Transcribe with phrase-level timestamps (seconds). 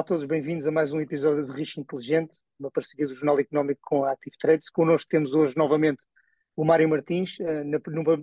[0.00, 3.38] Olá a todos, bem-vindos a mais um episódio de Risco Inteligente, uma parceria do Jornal
[3.38, 4.70] Económico com a Active Trades.
[4.70, 6.00] Connosco temos hoje novamente
[6.56, 7.36] o Mário Martins.
[7.38, 7.64] Uh,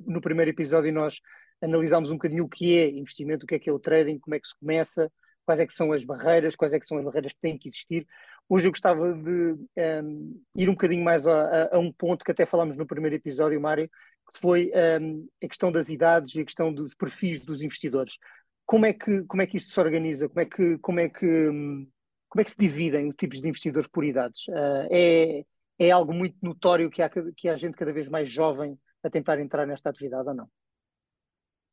[0.08, 1.20] no, primeiro episódio nós
[1.62, 4.34] analisámos um bocadinho o que é investimento, o que é que é o trading, como
[4.34, 5.12] é que se começa,
[5.46, 7.70] quais é que são as barreiras, quais é que são as barreiras que têm que
[7.70, 8.08] existir.
[8.50, 12.26] Hoje eu gostava de um, ehm, ir um bocadinho mais a, a, a, um ponto
[12.26, 16.34] que até falámos no primeiro episódio, Mário, que foi um, ehm, a questão das idades
[16.34, 18.16] e a questão dos perfis dos investidores.
[18.68, 20.28] Como é que, como é que isto se organiza?
[20.28, 21.48] Como é que, como é que,
[22.30, 24.46] como é que se dividem os tipos de investidores por idades?
[24.50, 25.46] Uh, é,
[25.80, 29.40] é algo muito notório que há, que há gente cada vez mais jovem a tentar
[29.40, 30.50] entrar nesta atividade ou não?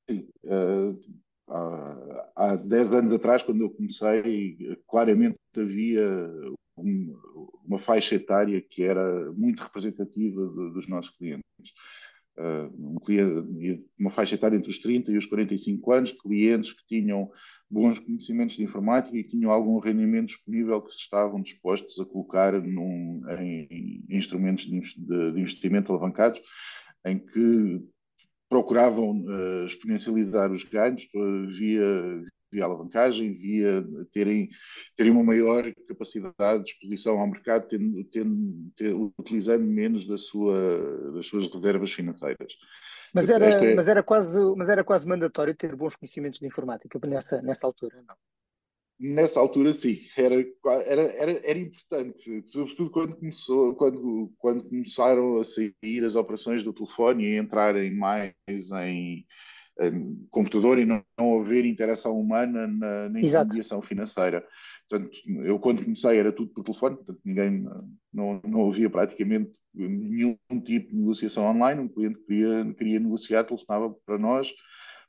[0.08, 0.28] Sim.
[0.44, 1.00] Uh,
[1.48, 6.30] há, há 10 anos atrás, quando eu comecei, claramente havia
[6.76, 7.18] um,
[7.64, 11.44] uma faixa etária que era muito representativa de, dos nossos clientes.
[13.04, 17.30] Cliente, uma faixa etária entre os 30 e os 45 anos, clientes que tinham
[17.70, 22.52] bons conhecimentos de informática e que tinham algum rendimento disponível que estavam dispostos a colocar
[22.60, 26.40] num, em, em instrumentos de, de, investimento alavancados,
[27.04, 27.84] em que
[28.48, 31.08] procuravam uh, exponencializar os ganhos.
[31.14, 32.22] Uh, via,
[32.54, 34.48] via alavancagem, via terem,
[34.96, 41.12] terem uma maior capacidade de exposição ao mercado, tendo, tendo, tendo, utilizando menos da sua,
[41.12, 42.54] das suas reservas financeiras.
[43.12, 43.74] Mas era, é...
[43.74, 48.02] mas, era quase, mas era quase mandatório ter bons conhecimentos de informática nessa, nessa altura,
[48.06, 48.14] não?
[48.96, 50.36] Nessa altura, sim, era,
[50.86, 56.72] era, era, era importante, sobretudo quando, começou, quando, quando começaram a sair as operações do
[56.72, 59.26] telefone e entrarem mais em,
[60.30, 64.46] computador e não, não haver interação humana na, na intermediação financeira.
[64.88, 65.10] Portanto,
[65.44, 67.66] eu quando comecei era tudo por telefone, portanto ninguém,
[68.12, 71.80] não, não havia praticamente nenhum tipo de negociação online.
[71.80, 74.52] Um cliente queria, queria negociar, telefonava para nós,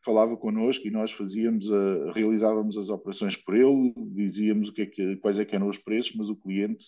[0.03, 4.85] falava connosco e nós fazíamos, a, realizávamos as operações por ele, dizíamos o que é
[4.85, 6.85] que, quais é que eram os preços, mas o cliente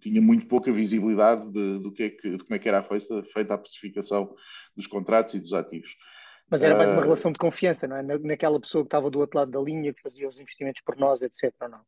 [0.00, 3.22] tinha muito pouca visibilidade de, do que é que, de como é que era feita,
[3.32, 4.34] feita a precificação
[4.76, 5.96] dos contratos e dos ativos.
[6.50, 8.02] Mas era mais uma uh, relação de confiança, não é?
[8.02, 11.20] naquela pessoa que estava do outro lado da linha, que fazia os investimentos por nós,
[11.22, 11.52] etc.
[11.62, 11.80] Ou não?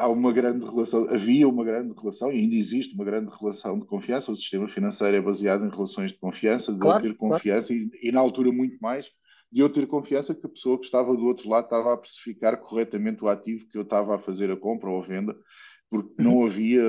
[0.00, 3.84] há uma grande relação, havia uma grande relação e ainda existe uma grande relação de
[3.84, 4.32] confiança.
[4.32, 7.90] O sistema financeiro é baseado em relações de confiança, de claro, eu ter confiança claro.
[8.02, 9.10] e, e, na altura muito mais
[9.52, 12.56] de eu ter confiança que a pessoa que estava do outro lado estava a precificar
[12.56, 15.36] corretamente o ativo que eu estava a fazer a compra ou a venda,
[15.90, 16.82] porque não havia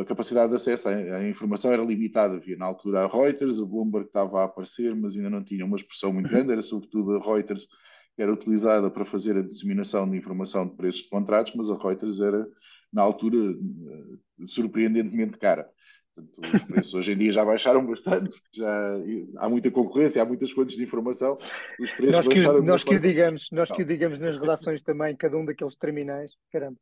[0.00, 2.36] a capacidade de acesso à informação era limitada.
[2.36, 5.76] Havia na altura a Reuters, a Bloomberg estava a aparecer, mas ainda não tinha uma
[5.76, 6.32] expressão muito uhum.
[6.32, 7.68] grande, era sobretudo a Reuters
[8.14, 11.76] que era utilizada para fazer a disseminação de informação de preços de contratos, mas a
[11.76, 12.46] Reuters era,
[12.92, 15.68] na altura, eh, surpreendentemente cara.
[16.14, 19.00] Portanto, os preços hoje em dia já baixaram bastante, já
[19.38, 21.36] há muita concorrência, há muitas fontes de informação.
[21.80, 25.16] Os preços nós que, nós que o digamos, nós que o digamos nas redações também,
[25.16, 26.78] cada um daqueles terminais, caramba.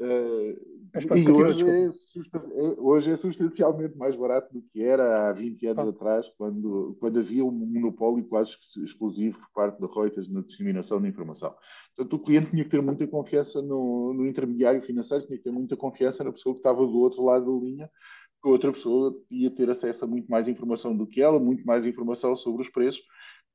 [0.00, 0.78] Uh,
[1.16, 5.86] e hoje é, é, hoje é, substancialmente mais barato do que era há 20 anos
[5.86, 5.90] ah.
[5.90, 11.08] atrás, quando, quando havia um monopólio quase exclusivo por parte da Reuters na disseminação de
[11.08, 11.54] informação.
[11.94, 15.52] Portanto, o cliente tinha que ter muita confiança no, no intermediário financeiro, tinha que ter
[15.52, 17.90] muita confiança na pessoa que estava do outro lado da linha,
[18.42, 21.84] que outra pessoa ia ter acesso a muito mais informação do que ela, muito mais
[21.84, 23.02] informação sobre os preços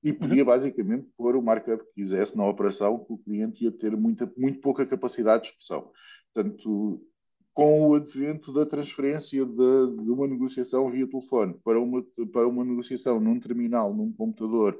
[0.03, 0.47] e podia uhum.
[0.47, 4.59] basicamente pôr o markup que quisesse na operação, que o cliente ia ter muita, muito
[4.59, 5.89] pouca capacidade de expressão.
[6.33, 7.01] Portanto,
[7.53, 12.65] com o advento da transferência de, de, uma negociação via telefone para uma, para uma
[12.65, 14.77] negociação num terminal, num computador,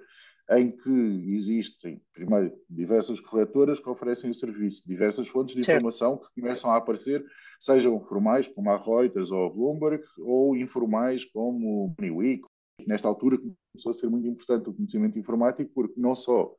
[0.50, 5.78] em que existem, primeiro, diversas corretoras que oferecem o serviço, diversas fontes de certo.
[5.78, 7.24] informação que começam a aparecer,
[7.60, 12.44] sejam formais, como a Reuters ou a Bloomberg, ou informais, como o Moneyweek.
[12.86, 13.38] Nesta altura
[13.74, 16.56] começou a ser muito importante o conhecimento informático, porque não só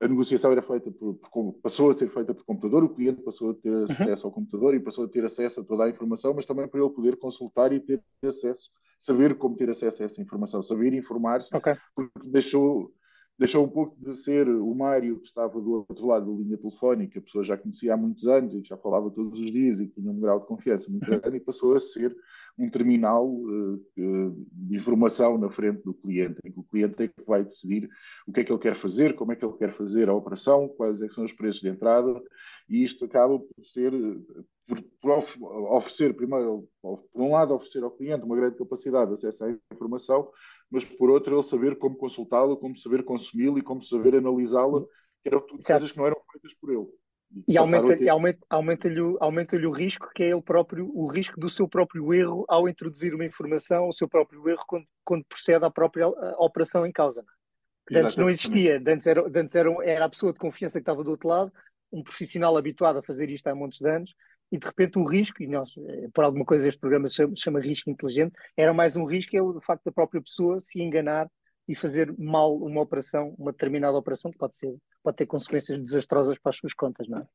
[0.00, 3.50] a negociação era feita por, por, passou a ser feita por computador, o cliente passou
[3.50, 3.84] a ter uhum.
[3.84, 6.80] acesso ao computador e passou a ter acesso a toda a informação, mas também para
[6.80, 11.54] ele poder consultar e ter acesso, saber como ter acesso a essa informação, saber informar-se,
[11.56, 11.74] okay.
[11.94, 12.92] porque deixou
[13.38, 17.18] deixou um pouco de ser o Mário que estava do outro lado da linha telefónica,
[17.18, 19.86] a pessoa já conhecia há muitos anos e que já falava todos os dias e
[19.86, 22.16] que tinha um grau de confiança muito grande e passou a ser
[22.58, 27.22] um terminal uh, de informação na frente do cliente, em que o cliente é que
[27.26, 27.88] vai decidir
[28.26, 30.68] o que é que ele quer fazer, como é que ele quer fazer a operação,
[30.68, 32.22] quais é são os preços de entrada,
[32.68, 33.92] e isto acaba por ser,
[34.66, 35.10] por, por
[35.72, 40.30] oferecer, primeiro, por um lado, oferecer ao cliente uma grande capacidade de acesso à informação,
[40.70, 44.80] mas por outro, ele saber como consultá-lo, como saber consumi-lo e como saber analisá-la,
[45.22, 46.86] que eram tudo coisas que não eram feitas por ele.
[47.46, 48.08] E aumenta-lhe ter...
[48.08, 48.88] aumenta, aumenta
[49.20, 53.14] aumenta o risco, que é ele próprio, o risco do seu próprio erro ao introduzir
[53.14, 56.08] uma informação, o seu próprio erro quando, quando procede à própria
[56.38, 57.24] operação em causa.
[57.92, 61.10] Antes não existia, antes, era, antes era, era a pessoa de confiança que estava do
[61.10, 61.52] outro lado,
[61.96, 64.14] um profissional habituado a fazer isto há muitos anos
[64.52, 67.34] e de repente o risco, e nós, eh, por alguma coisa este programa se chama,
[67.36, 71.28] chama risco inteligente, era mais um risco, é o facto da própria pessoa se enganar
[71.66, 76.38] e fazer mal uma operação, uma determinada operação, que pode, ser, pode ter consequências desastrosas
[76.38, 77.26] para as suas contas, não é?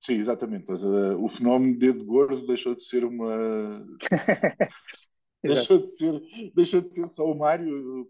[0.00, 0.66] Sim, exatamente.
[0.68, 3.86] Mas, uh, o fenómeno dedo gordo deixou de ser uma.
[5.54, 6.22] deixou, de ser,
[6.54, 8.08] deixou de ser só o Mário.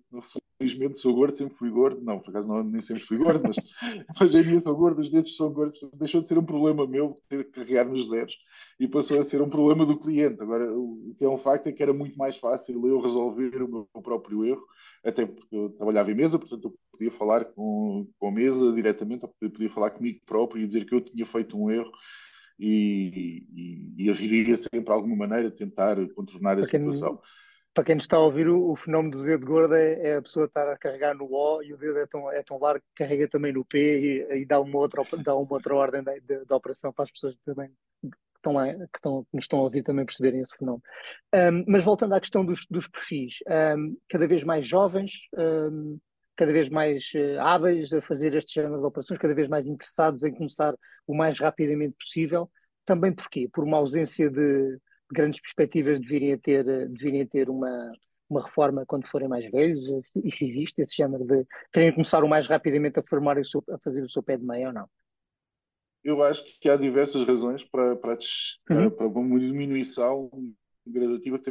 [0.58, 2.00] Felizmente sou gordo, sempre fui gordo.
[2.02, 3.56] Não, por acaso não, nem sempre fui gordo, mas
[4.20, 5.81] hoje em dia sou gordo, os dedos são gordos.
[5.94, 8.37] Deixou de ser um problema meu ter que carregar nos zeros
[8.79, 10.43] e passou a ser um problema do cliente.
[10.43, 13.69] Agora, o que é um facto é que era muito mais fácil eu resolver o
[13.69, 14.64] meu próprio erro,
[15.05, 19.25] até porque eu trabalhava em mesa, portanto eu podia falar com, com a mesa diretamente,
[19.25, 21.91] ou podia falar comigo próprio e dizer que eu tinha feito um erro
[22.58, 27.20] e, e, e haveria sempre de alguma maneira tentar contornar a situação.
[27.75, 30.46] Para quem está a ouvir, o, o fenómeno do dedo gordo é, é, a pessoa
[30.46, 33.28] estar a carregar no O e o dedo é tão, é tão largo que carrega
[33.28, 37.05] também no P e, e dá, uma outra, dá uma outra ordem da operação para
[37.05, 37.69] as pessoas também
[38.02, 40.82] que estão lá, que, estão, que nos estão a ouvir também perceberem esse fenómeno.
[41.34, 43.38] Um, mas voltando à questão dos, dos perfis,
[43.76, 45.99] um, cada vez mais jovens, um,
[46.38, 50.23] cada vez mais uh, hábeis a fazer este género de operações, cada vez mais interessados
[50.23, 50.73] em começar
[51.05, 52.49] o mais rapidamente possível.
[52.87, 53.50] Também porquê?
[53.52, 54.81] Por uma ausência de, de
[55.12, 57.88] grandes perspectivas de virem a ter, de virem a ter uma,
[58.31, 59.81] uma reforma quando forem mais velhos?
[60.25, 63.79] Isso existe, esse género de querem começar o mais rapidamente a formar o seu, a
[63.82, 64.88] fazer o seu pé de meia ou não?
[66.05, 68.17] Eu acho que há diversas razões para, para,
[68.70, 68.91] uhum.
[68.91, 70.31] para uma diminuição
[70.90, 71.50] gradativa que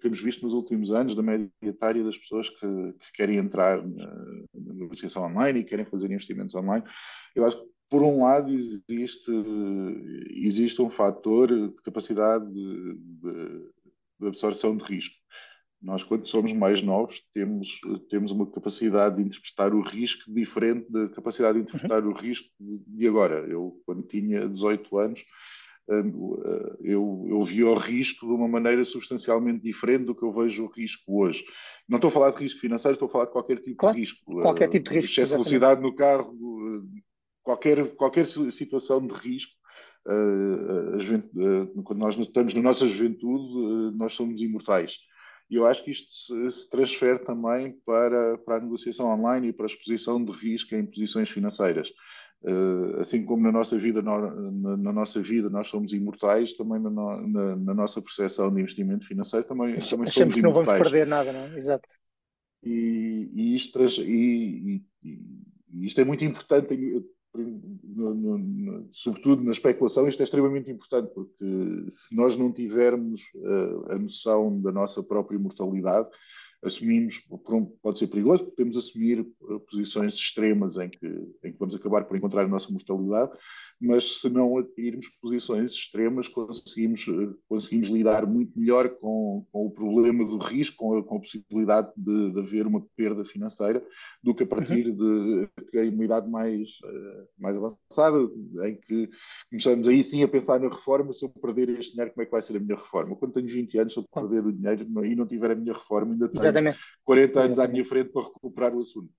[0.00, 4.06] temos, visto nos últimos anos da média etária das pessoas que, que querem entrar na,
[4.54, 6.84] na, negociação online e querem fazer investimentos online.
[7.34, 9.30] Eu acho que, por um lado, existe,
[10.30, 13.70] existe um fator de capacidade de, de,
[14.20, 15.16] de absorção de risco.
[15.82, 17.80] Nós, quando somos mais novos, temos,
[18.10, 22.10] temos uma capacidade de interpretar o risco diferente da capacidade de interpretar uhum.
[22.10, 23.46] o risco de agora.
[23.48, 25.24] Eu, quando tinha 18 anos,
[26.80, 30.70] eu, eu vi o risco de uma maneira substancialmente diferente do que eu vejo o
[30.70, 31.44] risco hoje.
[31.88, 34.00] Não estou a falar de risco financeiro, estou a falar de qualquer tipo claro, de
[34.00, 34.40] risco.
[34.40, 35.12] Qualquer tipo de risco.
[35.12, 37.00] Excesso de velocidade no carro, eh,
[37.42, 39.52] qualquer, qualquer situação de risco.
[41.84, 44.96] Quando nós estamos na nossa juventude, nós somos imortais.
[45.50, 49.66] E eu acho que isto se transfere também para, para a negociação online e para
[49.66, 51.92] a exposição de risco em posições financeiras.
[52.42, 57.56] Uh, assim como na nossa vida na, nossa vida nós somos imortais também na, na,
[57.56, 61.34] na nossa percepção de investimento financeiro também, também Achamos somos que não vamos perder nada
[61.34, 61.58] não é?
[61.58, 61.86] exato
[62.62, 65.22] e, e isto e, e,
[65.82, 66.74] isto é muito importante
[67.34, 71.44] no, no, no, sobretudo na especulação isto é extremamente importante porque
[71.90, 76.08] se nós não tivermos uh, a noção da nossa própria imortalidade
[76.62, 77.26] assumimos,
[77.82, 81.06] pode ser perigoso, podemos assumir eh, posições extremas em que,
[81.44, 83.32] em que vamos acabar por encontrar a nossa mortalidade,
[83.80, 89.70] mas se não adquirirmos posições extremas, conseguimos, eh, conseguimos lidar muito melhor com, com o
[89.70, 93.82] problema do risco, com a, com a possibilidade de, de, haver uma perda financeira,
[94.22, 95.46] do que a partir uhum.
[95.72, 98.18] de, de uma idade mais, eh, mais avançada,
[98.66, 99.08] em que
[99.48, 102.32] começamos aí sim a pensar na reforma, se eu perder este dinheiro, como é que
[102.32, 103.16] vai ser a minha reforma?
[103.16, 106.12] Quando tenho 20 anos, se eu perder o dinheiro e não tiver a minha reforma,
[106.12, 106.78] ainda tenho Exatamente.
[107.04, 109.10] 40 anos à minha frente para recuperar o assunto.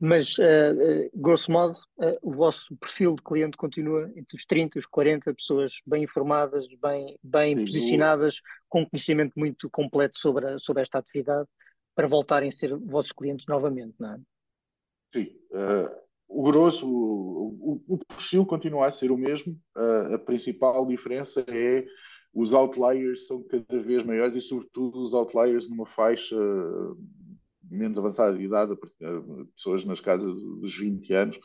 [0.00, 4.80] Mas, uh, grosso modo, uh, o vosso perfil de cliente continua entre os 30 e
[4.80, 10.58] os 40, pessoas bem informadas, bem, bem Sim, posicionadas, com conhecimento muito completo sobre, a,
[10.58, 11.48] sobre esta atividade,
[11.94, 14.18] para voltarem a ser vossos clientes novamente, não é?
[15.12, 15.36] Sim.
[15.50, 19.58] Uh, o grosso, o, o, o, perfil continua a ser o mesmo.
[20.14, 21.86] a principal diferença é
[22.38, 26.36] os outliers são cada vez maiores e, sobretudo, os outliers numa faixa
[27.68, 28.78] menos avançada de idade,
[29.56, 31.40] pessoas nas casas dos 20 anos,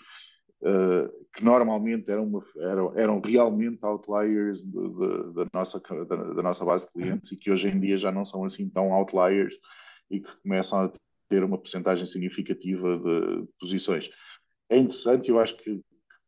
[0.65, 6.41] Uh, que normalmente eram, uma, eram, eram realmente outliers de, de, da, nossa, da, da,
[6.41, 9.53] nossa base de clientes e que hoje em dia já não são assim tão outliers
[10.09, 10.93] e que começam a
[11.27, 14.09] ter uma porcentagem significativa de posições.
[14.69, 15.81] É interessante, eu acho que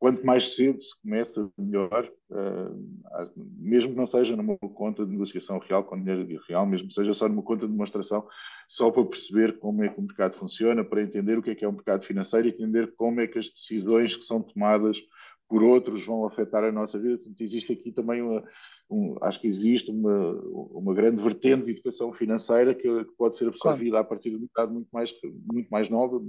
[0.05, 5.57] quanto mais cedo se começa, melhor, uh, mesmo que não seja numa conta de negociação
[5.57, 8.27] real com dinheiro real, mesmo que seja só numa conta de demonstração,
[8.69, 11.65] só para perceber como é que o mercado funciona, para entender o que é que
[11.65, 15.01] é um mercado financeiro e entender como é que as decisões que são tomadas
[15.49, 17.17] por outros vão afetar a nossa vida.
[17.17, 18.43] Portanto, existe aqui também uma,
[18.87, 20.33] um, acho que existe uma,
[20.71, 24.05] uma grande vertente de educação financeira que, que pode ser absorvida claro.
[24.05, 25.11] a partir de um mercado muito mais,
[25.51, 26.21] muito mais nova,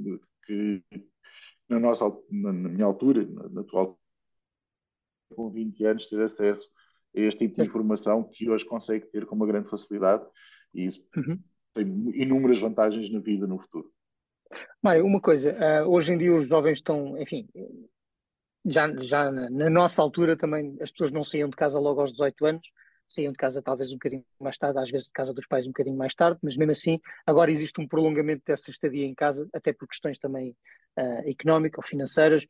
[0.47, 0.83] que
[1.69, 3.99] na, nossa, na, na minha altura, na, na, atual,
[5.35, 6.71] com 20 anos, ter acesso
[7.17, 10.25] a este tipo de informação que hoje consegue ter com uma grande facilidade
[10.75, 11.39] e isso uhum.
[11.75, 13.91] tem inúmeras vantagens na vida no futuro.
[14.83, 17.49] Mário, uma coisa, uh, hoje em dia os jovens estão, enfim,
[18.65, 22.13] já, já na, na, nossa altura também as pessoas não saíam de casa logo aos
[22.13, 22.69] 18 anos,
[23.09, 25.71] saíam de casa talvez um bocadinho mais tarde, às vezes de casa dos pais um
[25.71, 29.73] bocadinho mais tarde, mas mesmo assim agora existe um prolongamento dessa estadia em casa, até
[29.73, 30.57] por questões também
[30.99, 32.47] uh, económicas ou financeiras,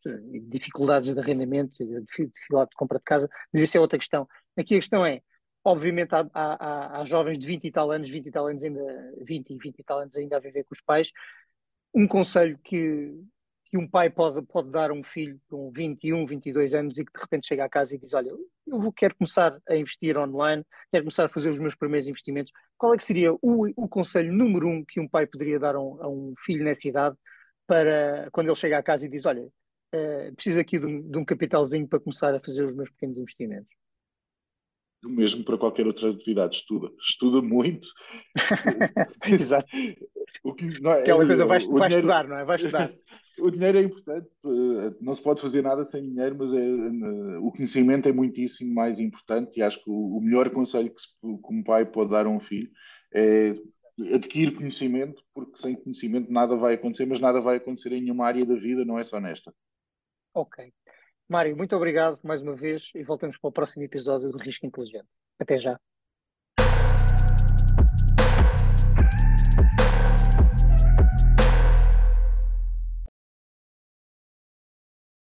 [0.48, 4.28] dificuldades de arrendamento, dificuldade de compra de casa, mas isso é outra questão.
[4.56, 5.20] Aqui a questão é,
[5.64, 9.14] obviamente há, há, há, jovens de 20 e tal anos, 20 e tal anos ainda,
[9.22, 11.10] 20 e 20 e tal anos ainda a viver com os pais,
[11.94, 13.12] um conselho que,
[13.66, 17.12] que um pai pode, pode dar a um filho com 21, 22 anos e que
[17.12, 20.64] de repente chega a casa e diz: Olha, eu vou, quero começar a investir online,
[20.90, 22.52] quero começar a fazer os meus primeiros investimentos.
[22.78, 25.80] Qual é que seria o, o conselho número um que um pai poderia dar a
[25.80, 27.16] um, a um filho nessa idade
[27.66, 31.18] para quando ele chega a casa e diz: Olha, uh, preciso aqui de um, de
[31.18, 33.76] um capitalzinho para começar a fazer os meus pequenos investimentos?
[35.04, 36.56] o mesmo para qualquer outra atividade.
[36.56, 37.86] Estuda, estuda muito.
[39.24, 39.68] Exato.
[40.42, 42.44] O que, não é, Aquela coisa vai, vai dinheiro, estudar, não é?
[42.44, 42.92] Vai estudar.
[43.38, 47.38] o dinheiro é importante, eh, não se pode fazer nada sem dinheiro, mas é, eh,
[47.40, 51.54] o conhecimento é muitíssimo mais importante e acho que o, melhor conselho que, se, que
[51.54, 52.70] um pai pode dar a um filho
[53.14, 53.54] é
[54.14, 58.44] adquirir conhecimento, porque sem conhecimento nada vai acontecer, mas nada vai acontecer em nenhuma área
[58.44, 59.54] da vida, não é só nesta.
[60.34, 60.72] Ok.
[61.28, 65.08] Mário, muito obrigado mais uma vez e voltamos para o próximo episódio do Risco Inteligente.
[65.38, 65.78] Até já.